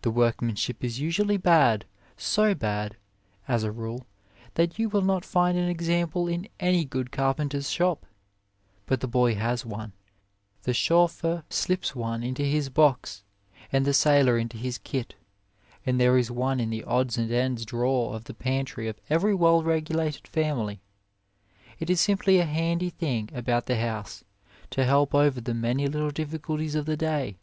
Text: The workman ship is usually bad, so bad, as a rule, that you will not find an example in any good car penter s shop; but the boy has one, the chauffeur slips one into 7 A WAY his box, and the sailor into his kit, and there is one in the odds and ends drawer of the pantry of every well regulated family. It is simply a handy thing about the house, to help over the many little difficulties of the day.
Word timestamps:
The 0.00 0.10
workman 0.10 0.56
ship 0.56 0.82
is 0.82 0.98
usually 0.98 1.36
bad, 1.36 1.84
so 2.16 2.52
bad, 2.52 2.96
as 3.46 3.62
a 3.62 3.70
rule, 3.70 4.08
that 4.54 4.76
you 4.76 4.88
will 4.88 5.02
not 5.02 5.24
find 5.24 5.56
an 5.56 5.68
example 5.68 6.26
in 6.26 6.48
any 6.58 6.84
good 6.84 7.12
car 7.12 7.32
penter 7.32 7.58
s 7.58 7.68
shop; 7.68 8.04
but 8.86 8.98
the 8.98 9.06
boy 9.06 9.36
has 9.36 9.64
one, 9.64 9.92
the 10.64 10.74
chauffeur 10.74 11.44
slips 11.48 11.94
one 11.94 12.24
into 12.24 12.42
7 12.42 12.44
A 12.44 12.48
WAY 12.50 12.54
his 12.56 12.68
box, 12.70 13.22
and 13.70 13.84
the 13.84 13.94
sailor 13.94 14.36
into 14.36 14.56
his 14.56 14.78
kit, 14.78 15.14
and 15.86 16.00
there 16.00 16.18
is 16.18 16.28
one 16.28 16.58
in 16.58 16.70
the 16.70 16.82
odds 16.82 17.16
and 17.16 17.30
ends 17.30 17.64
drawer 17.64 18.14
of 18.16 18.24
the 18.24 18.34
pantry 18.34 18.88
of 18.88 18.98
every 19.08 19.32
well 19.32 19.62
regulated 19.62 20.26
family. 20.26 20.80
It 21.78 21.88
is 21.88 22.00
simply 22.00 22.38
a 22.40 22.46
handy 22.46 22.90
thing 22.90 23.30
about 23.32 23.66
the 23.66 23.76
house, 23.78 24.24
to 24.70 24.84
help 24.84 25.14
over 25.14 25.40
the 25.40 25.54
many 25.54 25.86
little 25.86 26.10
difficulties 26.10 26.74
of 26.74 26.84
the 26.84 26.96
day. 26.96 27.36